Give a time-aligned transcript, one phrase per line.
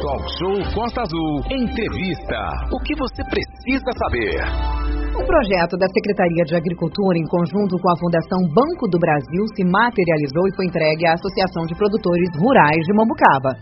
[0.00, 1.44] Talk Show Costa Azul.
[1.52, 2.40] Entrevista.
[2.72, 4.40] O que você precisa saber?
[5.12, 9.62] Um projeto da Secretaria de Agricultura, em conjunto com a Fundação Banco do Brasil, se
[9.62, 13.52] materializou e foi entregue à Associação de Produtores Rurais de Mambucaba.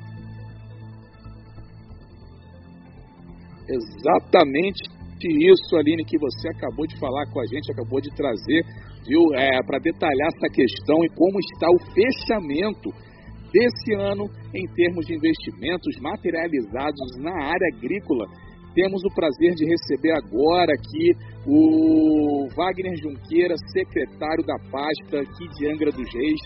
[3.66, 4.94] Exatamente
[5.26, 8.62] isso, Aline, que você acabou de falar com a gente, acabou de trazer,
[9.02, 13.07] viu, é, para detalhar essa questão e como está o fechamento
[13.52, 14.24] desse ano
[14.54, 18.26] em termos de investimentos materializados na área agrícola.
[18.74, 21.10] Temos o prazer de receber agora aqui
[21.46, 26.40] o Wagner Junqueira, secretário da pasta aqui de Angra dos Reis.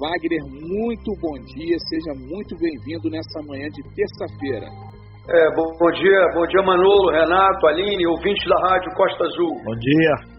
[0.00, 4.66] Wagner, muito bom dia, seja muito bem-vindo nessa manhã de terça-feira.
[5.28, 9.50] É, bom, bom, dia, bom dia Manolo, Renato, Aline, ouvintes da Rádio Costa Azul.
[9.64, 10.36] Bom dia.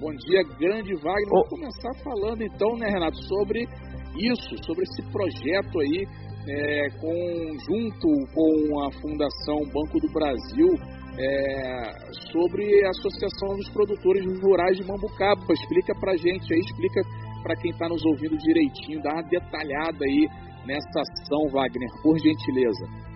[0.00, 1.32] Bom dia, grande Wagner.
[1.32, 1.42] Oh.
[1.42, 3.66] Vamos começar falando então, né, Renato, sobre
[4.16, 6.06] isso, sobre esse projeto aí,
[6.48, 10.68] é, com, junto com a Fundação Banco do Brasil,
[11.18, 11.92] é,
[12.30, 15.52] sobre a Associação dos Produtores Rurais de Mambucaba.
[15.52, 17.02] Explica pra gente aí, explica
[17.42, 20.28] para quem está nos ouvindo direitinho, dá uma detalhada aí
[20.66, 23.08] nessa ação, Wagner, por gentileza.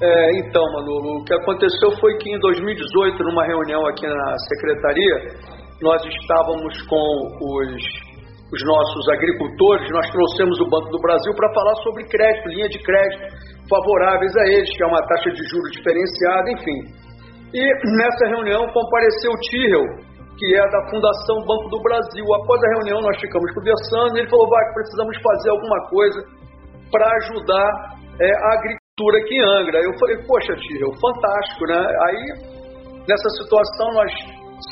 [0.00, 5.58] É, então, Manolo, o que aconteceu foi que em 2018, numa reunião aqui na secretaria,
[5.82, 8.07] nós estávamos com os
[8.48, 12.78] os nossos agricultores, nós trouxemos o Banco do Brasil para falar sobre crédito, linha de
[12.80, 13.28] crédito
[13.68, 16.78] favoráveis a eles, que é uma taxa de juros diferenciada, enfim.
[17.52, 17.62] E
[17.96, 19.88] nessa reunião compareceu o Tyrrell,
[20.40, 22.24] que é da Fundação Banco do Brasil.
[22.24, 26.20] Após a reunião, nós ficamos conversando e ele falou: vai, precisamos fazer alguma coisa
[26.90, 27.68] para ajudar
[28.20, 29.78] é, a agricultura aqui em Angra.
[29.84, 31.80] Eu falei: poxa, Tyrrell, fantástico, né?
[32.08, 32.24] Aí,
[33.04, 34.12] nessa situação, nós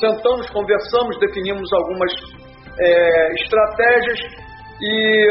[0.01, 2.11] sentamos, conversamos, definimos algumas
[2.79, 4.19] é, estratégias
[4.81, 5.27] e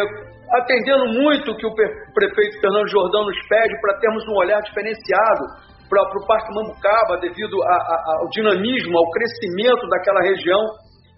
[0.52, 5.42] atendendo muito o que o prefeito Fernando Jordão nos pede para termos um olhar diferenciado
[5.88, 10.60] para o Parque Mambucaba devido a, a, ao dinamismo, ao crescimento daquela região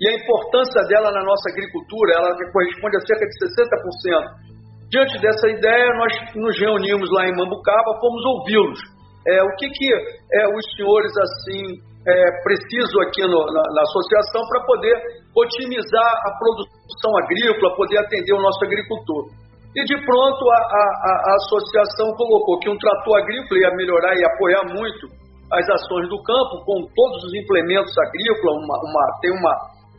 [0.01, 4.49] e a importância dela na nossa agricultura, ela corresponde a cerca de 60%.
[4.91, 8.79] Diante dessa ideia, nós nos reunimos lá em Mambucaba, fomos ouvi-los.
[9.27, 14.41] É, o que, que é, os senhores assim é, preciso aqui no, na, na, associação
[14.49, 14.97] para poder
[15.37, 19.29] otimizar a produção agrícola, poder atender o nosso agricultor.
[19.77, 20.83] E de pronto a, a,
[21.29, 25.05] a associação colocou que um trator agrícola ia melhorar e apoiar muito
[25.53, 29.55] as ações do campo, com todos os implementos agrícolas, uma, uma, tem uma,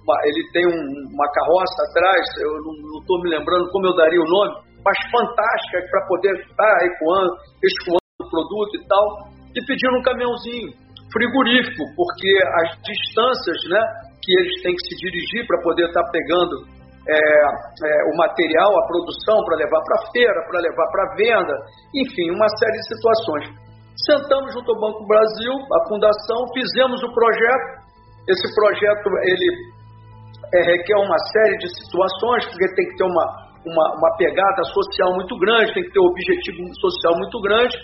[0.06, 0.82] uma, ele tem um,
[1.14, 4.54] uma carroça atrás, eu não estou me lembrando como eu daria o nome,
[4.86, 9.06] mas fantástica para poder estar ecoando, escoando o produto e tal,
[9.56, 10.70] e pedindo um caminhãozinho
[11.12, 12.32] frigorífico, porque
[12.64, 13.82] as distâncias né,
[14.22, 16.56] que eles têm que se dirigir para poder estar tá pegando
[17.10, 21.56] é, é, o material, a produção, para levar para feira, para levar para venda,
[21.96, 23.46] enfim, uma série de situações.
[24.06, 27.68] Sentamos junto ao Banco Brasil, a fundação, fizemos o projeto.
[28.30, 29.48] Esse projeto ele
[30.54, 33.26] é, requer uma série de situações, porque tem que ter uma,
[33.66, 37.76] uma, uma pegada social muito grande, tem que ter um objetivo social muito grande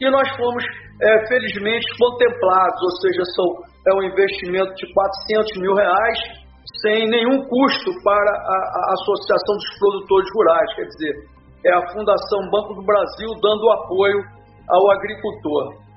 [0.00, 0.64] e nós fomos,
[1.02, 3.46] é, felizmente, contemplados, ou seja, são,
[3.86, 6.18] é um investimento de 400 mil reais,
[6.82, 11.14] sem nenhum custo para a, a Associação dos Produtores Rurais, quer dizer,
[11.66, 14.18] é a Fundação Banco do Brasil dando apoio
[14.70, 15.90] ao agricultor.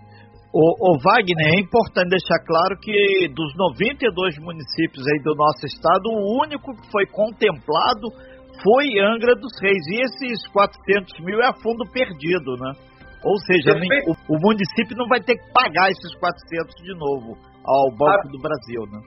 [0.54, 6.12] O, o, Wagner, é importante deixar claro que dos 92 municípios aí do nosso estado,
[6.12, 8.06] o único que foi contemplado
[8.62, 9.82] foi Angra dos Reis.
[9.88, 12.72] E esses 400 mil é a fundo perdido, né?
[13.24, 17.88] Ou seja, o, o, município não vai ter que pagar esses 400 de novo ao
[17.96, 19.00] Banco a, do Brasil, né?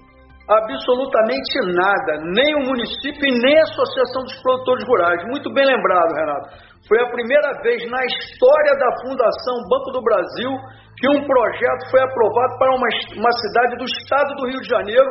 [0.49, 5.21] Absolutamente nada, nem o município e nem a Associação dos Produtores Rurais.
[5.29, 6.49] Muito bem lembrado, Renato.
[6.89, 10.51] Foi a primeira vez na história da Fundação Banco do Brasil
[10.97, 12.89] que um projeto foi aprovado para uma,
[13.21, 15.11] uma cidade do estado do Rio de Janeiro,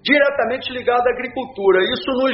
[0.00, 1.82] diretamente ligada à agricultura.
[1.84, 2.32] Isso nos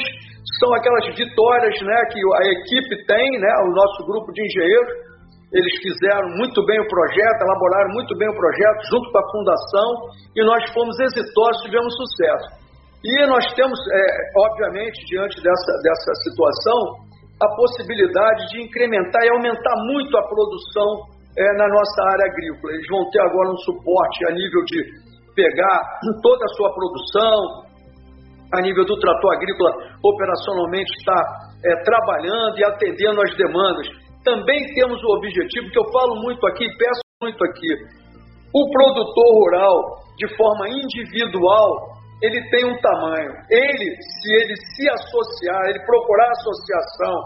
[0.61, 5.08] são aquelas vitórias né, que a equipe tem, né, o nosso grupo de engenheiros,
[5.49, 9.89] eles fizeram muito bem o projeto, elaboraram muito bem o projeto junto com a fundação
[10.37, 12.69] e nós fomos exitosos, tivemos sucesso.
[13.01, 14.05] E nós temos, é,
[14.37, 17.09] obviamente, diante dessa, dessa situação,
[17.41, 21.07] a possibilidade de incrementar e aumentar muito a produção
[21.39, 22.75] é, na nossa área agrícola.
[22.75, 24.85] Eles vão ter agora um suporte a nível de
[25.33, 25.81] pegar
[26.21, 27.69] toda a sua produção,
[28.53, 29.71] a nível do trator agrícola,
[30.03, 31.23] operacionalmente está
[31.65, 36.69] é, trabalhando e atendendo às demandas também temos o objetivo, que eu falo muito aqui,
[36.77, 37.73] peço muito aqui,
[38.53, 39.75] o produtor rural,
[40.17, 43.33] de forma individual, ele tem um tamanho.
[43.49, 47.17] Ele, se ele se associar, ele procurar a associação,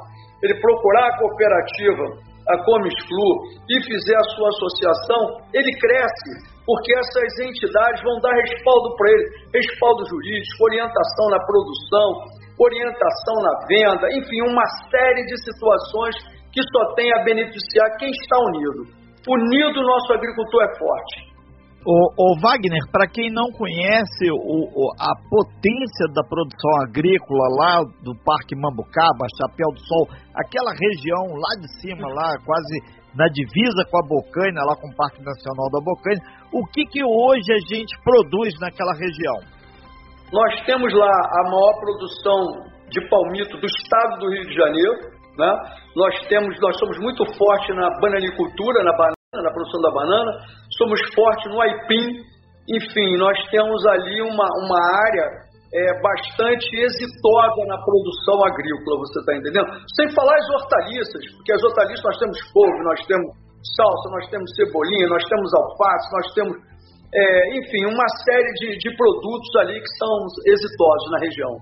[0.42, 3.30] ele procurar a cooperativa a Comisflu
[3.70, 6.30] e fizer a sua associação, ele cresce,
[6.66, 12.08] porque essas entidades vão dar respaldo para ele, respaldo jurídico, orientação na produção,
[12.58, 18.36] orientação na venda, enfim, uma série de situações que só tem a beneficiar quem está
[18.38, 19.02] unido.
[19.26, 21.32] Unido, nosso agricultor é forte.
[21.82, 27.82] O, o Wagner, para quem não conhece o, o, a potência da produção agrícola lá
[28.04, 33.82] do Parque Mambucaba, Chapéu do Sol, aquela região lá de cima, lá quase na divisa
[33.90, 36.22] com a Bocaina, lá com o Parque Nacional da Bocaina,
[36.54, 39.38] o que, que hoje a gente produz naquela região?
[40.32, 45.52] Nós temos lá a maior produção de palmito do estado do Rio de Janeiro, né?
[45.96, 50.30] Nós temos, nós somos muito fortes na bananicultura, na banana na produção da banana,
[50.76, 52.20] somos fortes no aipim,
[52.68, 55.26] enfim, nós temos ali uma, uma área
[55.72, 59.72] é, bastante exitosa na produção agrícola, você está entendendo?
[59.96, 63.32] Sem falar as hortaliças, porque as hortaliças nós temos couve, nós temos
[63.76, 66.56] salsa, nós temos cebolinha, nós temos alface, nós temos,
[67.14, 70.12] é, enfim, uma série de, de produtos ali que são
[70.44, 71.56] exitosos na região.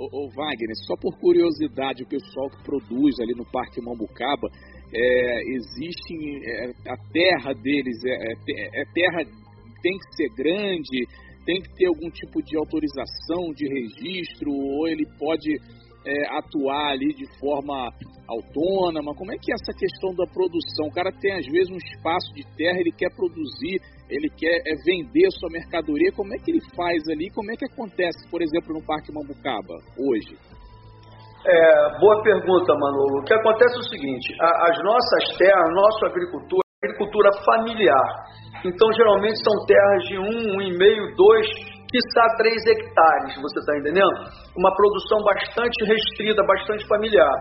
[0.00, 4.48] Ô, ô, Wagner, só por curiosidade, o pessoal que produz ali no Parque Mambucaba,
[4.94, 9.22] é, existe é, a terra deles é, é, é, terra
[9.82, 11.06] tem que ser grande,
[11.44, 15.58] tem que ter algum tipo de autorização de registro ou ele pode
[16.06, 17.90] é, atuar ali de forma
[18.28, 19.14] autônoma?
[19.14, 20.86] Como é que é essa questão da produção?
[20.88, 24.74] O cara tem às vezes um espaço de terra, ele quer produzir, ele quer é,
[24.84, 26.12] vender sua mercadoria.
[26.12, 27.30] Como é que ele faz ali?
[27.30, 30.36] Como é que acontece, por exemplo, no Parque Mambucaba hoje?
[31.46, 33.20] É, boa pergunta, Manolo.
[33.20, 38.08] O que acontece é o seguinte: a, as nossas terras, nosso agricultura, é agricultura familiar.
[38.64, 41.46] Então, geralmente são terras de um, um e meio, dois,
[41.90, 44.14] quiçá três hectares, você está entendendo?
[44.56, 47.34] Uma produção bastante restrita, bastante familiar.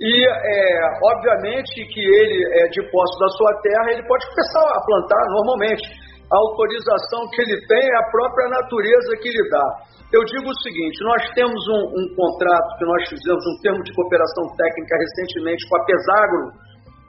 [0.00, 0.64] E, é,
[1.12, 5.84] obviamente, que ele, é, de posse da sua terra, ele pode começar a plantar normalmente.
[6.30, 9.66] A autorização que ele tem é a própria natureza que lhe dá.
[10.14, 13.92] Eu digo o seguinte: nós temos um, um, contrato que nós fizemos, um termo de
[13.92, 16.42] cooperação técnica recentemente com a Pesagro,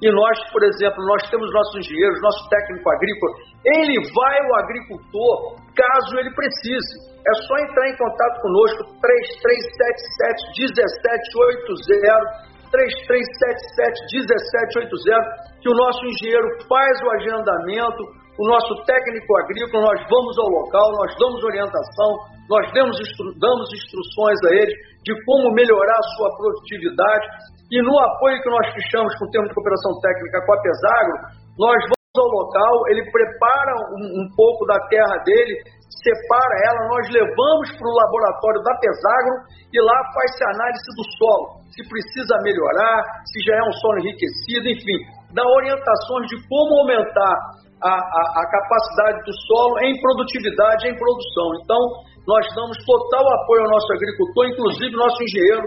[0.02, 3.34] e nós, por exemplo, nós temos nossos engenheiros, nosso técnico agrícola,
[3.64, 7.14] ele vai ao agricultor caso ele precise.
[7.22, 12.50] É só entrar em contato conosco, 3377 1780.
[12.72, 18.00] 3377 1780, que o nosso engenheiro faz o agendamento,
[18.40, 23.68] o nosso técnico agrícola, nós vamos ao local, nós damos orientação, nós damos, instru damos
[23.76, 24.72] instruções a eles
[25.04, 27.28] de como melhorar a sua produtividade
[27.72, 31.16] e no apoio que nós fechamos com o termo de cooperação técnica com a Pesagro,
[31.56, 37.08] nós vamos ao local, ele prepara um, um pouco da terra dele, separa ela, nós
[37.08, 39.36] levamos para o laboratório da Pesagro
[39.72, 44.68] e lá faz-se análise do solo, se precisa melhorar, se já é um solo enriquecido,
[44.68, 45.00] enfim,
[45.32, 47.36] dá orientações de como aumentar
[47.82, 51.48] a, a, a capacidade do solo em produtividade, em produção.
[51.64, 51.82] Então,
[52.28, 55.64] nós damos total apoio ao nosso agricultor, inclusive nosso engenheiro.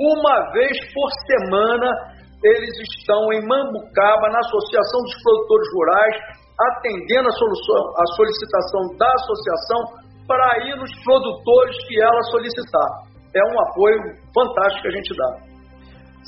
[0.00, 1.88] Uma vez por semana,
[2.42, 6.16] eles estão em Mambucaba, na Associação dos Produtores Rurais,
[6.58, 9.80] atendendo a, solução, a solicitação da associação
[10.26, 12.88] para ir nos produtores que ela solicitar.
[13.34, 13.98] É um apoio
[14.34, 15.52] fantástico que a gente dá.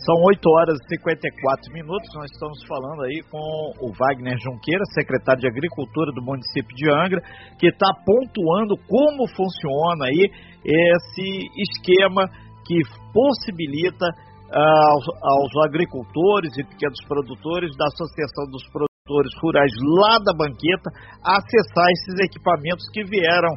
[0.05, 2.09] São 8 horas e 54 minutos.
[2.15, 3.41] Nós estamos falando aí com
[3.81, 7.23] o Wagner Junqueira, secretário de Agricultura do município de Angra,
[7.59, 10.29] que está pontuando como funciona aí
[10.65, 12.29] esse esquema
[12.65, 12.81] que
[13.13, 20.33] possibilita uh, aos, aos agricultores e pequenos produtores da Associação dos Produtores Rurais lá da
[20.33, 20.89] banqueta
[21.23, 23.53] acessar esses equipamentos que vieram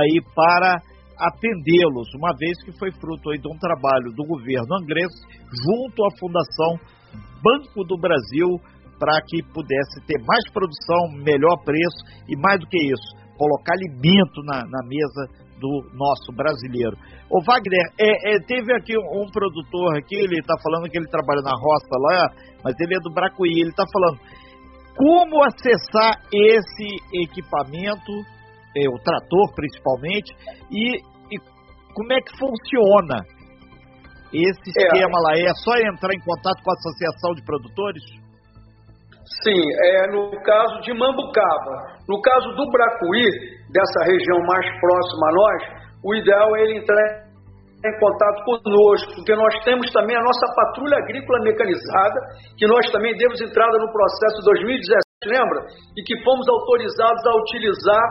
[0.00, 0.80] aí para
[1.18, 5.12] atendê-los, uma vez que foi fruto de um trabalho do governo inglês
[5.64, 6.72] junto à Fundação
[7.40, 8.48] Banco do Brasil
[8.98, 14.40] para que pudesse ter mais produção, melhor preço e mais do que isso, colocar alimento
[14.44, 16.96] na, na mesa do nosso brasileiro.
[17.30, 21.08] O Wagner, é, é, teve aqui um, um, produtor aqui, ele está falando que ele
[21.08, 22.30] trabalha na roça lá,
[22.62, 24.20] mas ele é do Bracuí, ele está falando
[24.96, 28.12] como acessar esse equipamento
[28.76, 30.36] é, o trator principalmente,
[30.70, 30.96] e,
[31.32, 31.38] e,
[31.94, 33.24] como é que funciona
[34.32, 34.82] esse é.
[34.84, 35.38] esquema lá?
[35.38, 38.04] É só entrar em contato com a Associação de Produtores?
[39.42, 41.98] Sim, é no caso de Mambucaba.
[42.08, 45.60] No caso do Bracuí, dessa região mais próxima a nós,
[46.04, 47.26] o ideal é ele entrar
[47.84, 52.18] em contato conosco, porque nós temos também a nossa patrulha agrícola mecanizada,
[52.58, 55.60] que nós também demos entrada no processo 2017, lembra?
[55.96, 58.06] E que fomos autorizados a utilizar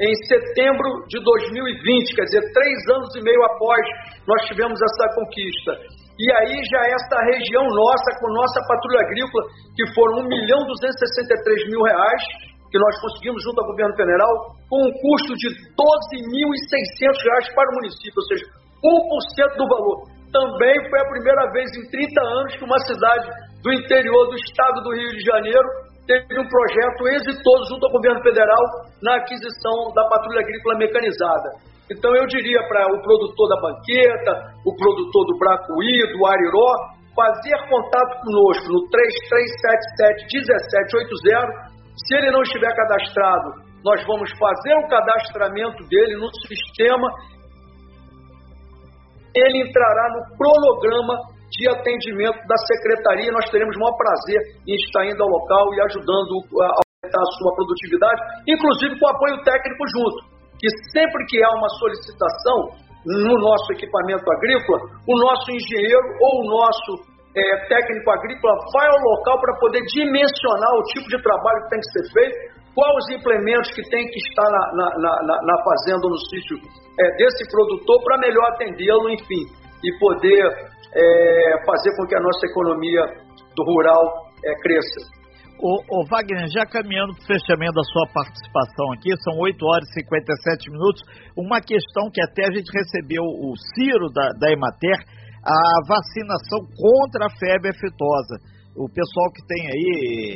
[0.00, 3.80] em setembro de 2020, quer dizer, três anos e meio após
[4.28, 5.72] nós tivemos essa conquista.
[6.18, 9.42] E aí já esta região nossa, com nossa patrulha agrícola,
[9.74, 12.22] que foram 1 milhão 263 mil reais,
[12.70, 14.32] que nós conseguimos junto ao governo federal,
[14.68, 18.46] com um custo de 12.600 reais para o município, ou seja,
[18.82, 19.98] 1% do valor.
[20.32, 23.26] Também foi a primeira vez em 30 anos que uma cidade
[23.62, 25.68] do interior do estado do Rio de Janeiro
[26.06, 28.62] teve um projeto exitoso junto ao governo federal
[29.02, 31.50] na aquisição da patrulha agrícola mecanizada.
[31.90, 34.32] Então eu diria para o produtor da banqueta,
[34.64, 36.70] o produtor do bracuí, do ariró,
[37.14, 41.65] fazer contato conosco no 3377 1780.
[41.96, 47.08] Se ele não estiver cadastrado, nós vamos fazer o cadastramento dele no sistema.
[49.34, 51.14] Ele entrará no cronograma
[51.50, 53.32] de atendimento da secretaria.
[53.32, 57.32] Nós teremos o maior prazer em estar indo ao local e ajudando a aumentar a
[57.38, 60.36] sua produtividade, inclusive com apoio técnico junto.
[60.58, 66.46] Que sempre que há uma solicitação no nosso equipamento agrícola, o nosso engenheiro ou o
[66.50, 71.68] nosso é, técnico agrícola vai ao local para poder dimensionar o tipo de trabalho que
[71.68, 72.36] tem que ser feito,
[72.74, 76.56] quais os implementos que tem que estar na, na, na, na fazenda, no sítio
[76.98, 79.44] é, desse produtor, para melhor atendê-lo, enfim,
[79.84, 80.44] e poder
[80.94, 83.02] é, fazer com que a nossa economia
[83.54, 84.02] do rural
[84.44, 85.16] é, cresça.
[85.58, 89.88] O, o, Wagner, já caminhando para o fechamento da sua participação aqui, são 8 horas
[89.88, 91.02] e 57 minutos.
[91.34, 95.00] Uma questão que até a gente recebeu o Ciro da, da Emater,
[95.46, 98.42] a vacinação contra a febre aftosa.
[98.74, 99.88] O pessoal que tem aí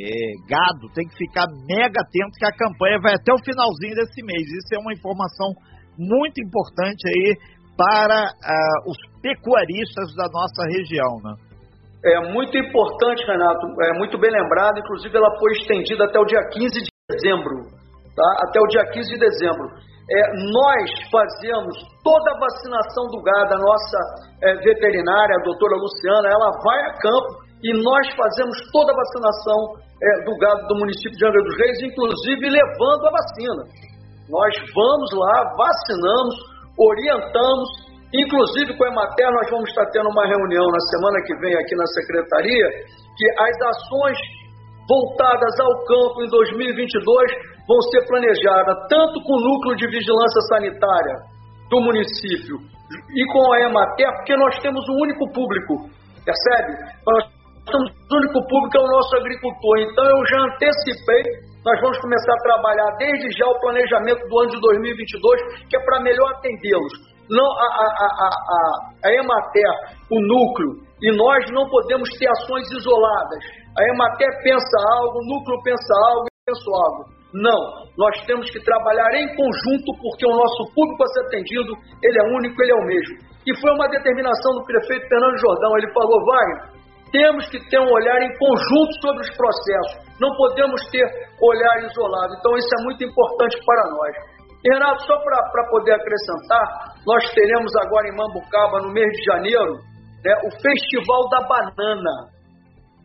[0.07, 4.23] é, gado tem que ficar mega atento que a campanha vai até o finalzinho desse
[4.23, 4.47] mês.
[4.47, 5.51] Isso é uma informação
[5.99, 7.37] muito importante aí
[7.77, 11.35] para uh, os pecuaristas da nossa região, né?
[12.03, 16.41] É muito importante, Renato, é muito bem lembrado, inclusive ela foi estendida até o dia
[16.49, 17.69] 15 de dezembro,
[18.15, 18.29] tá?
[18.47, 19.69] Até o dia 15 de dezembro.
[20.11, 20.19] É,
[20.51, 21.71] nós fazemos
[22.03, 23.99] toda a vacinação do gado, a nossa
[24.43, 27.31] é, veterinária, a doutora Luciana, ela vai a campo
[27.63, 31.77] e nós fazemos toda a vacinação é, do gado do município de Angra dos Reis,
[31.79, 33.63] inclusive levando a vacina.
[34.27, 36.35] Nós vamos lá, vacinamos,
[36.75, 37.69] orientamos,
[38.11, 41.75] inclusive com a Emater, nós vamos estar tendo uma reunião na semana que vem aqui
[41.75, 42.67] na secretaria,
[43.15, 44.17] que as ações
[44.91, 47.31] voltadas ao campo em 2022
[47.67, 51.15] vão ser planejadas tanto com o núcleo de vigilância sanitária
[51.69, 52.57] do município
[53.15, 55.89] e com a Emater, porque nós temos um único público,
[56.25, 56.71] percebe?
[57.07, 57.23] Nós
[57.65, 59.79] temos um único público, é o nosso agricultor.
[59.79, 64.49] Então eu já antecipei nós vamos começar a trabalhar desde já o planejamento do ano
[64.49, 66.93] de 2022, que é para melhor atendê-los.
[67.29, 68.61] Não a, a, a, a,
[69.05, 69.71] a Emater,
[70.09, 73.45] o núcleo, e nós não podemos ter ações isoladas.
[73.77, 77.20] A Emater pensa algo, o núcleo pensa algo, eu penso algo.
[77.33, 77.61] Não,
[77.97, 81.71] nós temos que trabalhar em conjunto porque o nosso público a ser atendido,
[82.03, 83.15] ele é único, ele é o mesmo.
[83.47, 87.91] E foi uma determinação do prefeito Fernando Jordão, ele falou, vai, temos que ter um
[87.91, 90.11] olhar em conjunto sobre os processos.
[90.19, 91.03] Não podemos ter
[91.41, 92.35] olhar isolado.
[92.39, 94.13] Então, isso é muito importante para nós.
[94.63, 99.73] E, Renato, só para poder acrescentar, nós teremos agora em Mambucaba, no mês de janeiro,
[100.23, 102.15] né, o Festival da Banana.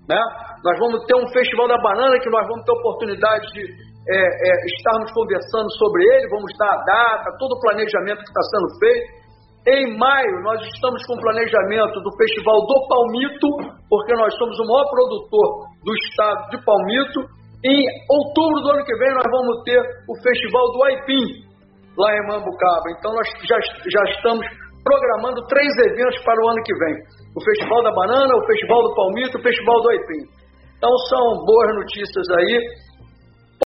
[0.06, 0.23] Né?
[0.62, 4.51] Nós vamos ter um Festival da Banana que nós vamos ter oportunidade de é, é,
[4.71, 9.27] estarmos conversando sobre ele, vamos dar a data, todo o planejamento que está sendo feito.
[9.67, 13.51] Em maio, nós estamos com o planejamento do Festival do Palmito,
[13.91, 17.19] porque nós somos o maior produtor do estado de palmito.
[17.67, 21.27] Em outubro do ano que vem, nós vamos ter o Festival do Aipim,
[21.99, 22.95] lá em Mambucaba.
[22.95, 24.47] Então, nós já, já estamos
[24.87, 26.95] programando três eventos para o ano que vem:
[27.35, 30.23] o Festival da Banana, o Festival do Palmito o Festival do Aipim.
[30.79, 32.86] Então, são boas notícias aí.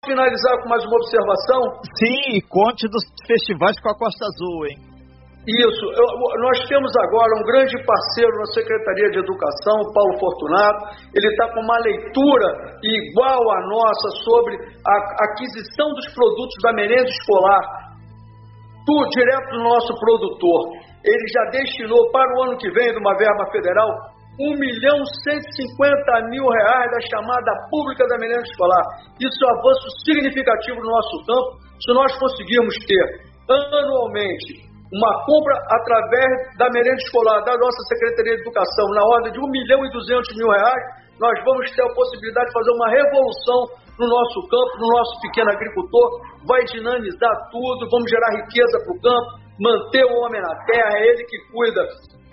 [0.07, 1.83] Finalizar com mais uma observação?
[1.99, 4.79] Sim, conte dos festivais com a Costa Azul, hein?
[5.43, 6.07] Isso, eu,
[6.39, 10.95] nós temos agora um grande parceiro na Secretaria de Educação, Paulo Fortunato.
[11.11, 14.95] Ele está com uma leitura igual à nossa sobre a
[15.27, 17.63] aquisição dos produtos da merenda escolar,
[18.85, 20.71] tudo direto do nosso produtor.
[21.03, 23.91] Ele já destinou para o ano que vem, de uma verba federal,
[24.39, 28.85] 1 milhão 150 mil reais da chamada pública da merenda escolar.
[29.17, 31.49] Isso é um avanço significativo no nosso campo.
[31.81, 38.41] Se nós conseguirmos ter anualmente uma compra através da merenda escolar da nossa Secretaria de
[38.41, 40.83] Educação na ordem de 1 milhão e 200 mil reais,
[41.19, 43.59] nós vamos ter a possibilidade de fazer uma revolução
[43.97, 46.07] no nosso campo, no nosso pequeno agricultor,
[46.45, 51.07] vai dinamizar tudo, vamos gerar riqueza para o campo, manter o homem na terra, é
[51.09, 51.81] ele que cuida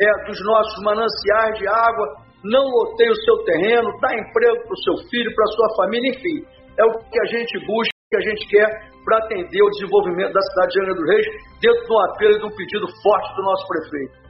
[0.01, 4.83] é, dos nossos mananciais de água, não loteia o seu terreno, dá emprego para o
[4.85, 6.45] seu filho, para a sua família, enfim,
[6.79, 8.69] é o que a gente busca, que a gente quer
[9.05, 11.27] para atender o desenvolvimento da cidade de Angra dos Reis,
[11.61, 14.25] dentro de um apelo e de um pedido forte do nosso prefeito.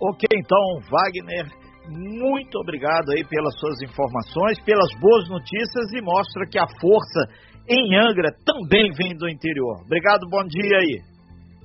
[0.00, 1.46] Ok, então, Wagner,
[1.88, 7.20] muito obrigado aí pelas suas informações, pelas boas notícias e mostra que a força
[7.68, 9.80] em Angra também vem do interior.
[9.84, 11.13] Obrigado, bom dia aí.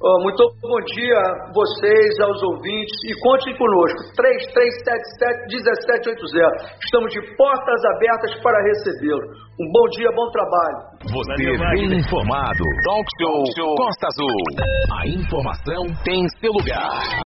[0.01, 6.55] Oh, muito bom dia a vocês, aos ouvintes, e contem conosco, 3377-1780.
[6.85, 9.19] Estamos de portas abertas para recebê-lo.
[9.59, 10.77] Um bom dia, bom trabalho.
[11.03, 12.63] Você bem informado.
[12.85, 13.43] Talk Show
[13.75, 14.39] Costa Azul.
[14.89, 17.03] A informação tem seu lugar.